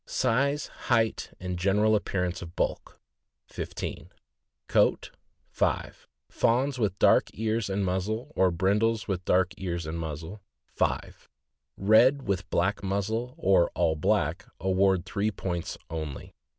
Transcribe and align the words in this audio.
Value. 0.05 0.11
Size, 0.13 0.67
height, 0.87 1.29
and 1.39 1.59
general 1.59 1.95
appearance 1.95 2.41
of 2.41 2.55
bulk 2.55 2.99
15 3.45 4.09
Coat 4.67 5.11
5 5.51 6.07
Fawns 6.27 6.79
with 6.79 6.97
dark 6.97 7.29
ears 7.35 7.69
and 7.69 7.85
muzzle, 7.85 8.33
or 8.35 8.49
brindles 8.49 9.07
with 9.07 9.23
dark 9.25 9.53
ears 9.59 9.85
and 9.85 9.99
muzzle.. 9.99 10.41
5 10.73 11.29
Red 11.77 12.23
with 12.27 12.49
black 12.49 12.81
muzzle, 12.81 13.35
or 13.37 13.69
all 13.75 13.95
black, 13.95 14.47
award 14.59 15.05
three 15.05 15.29
points 15.29 15.77
only. 15.87 16.33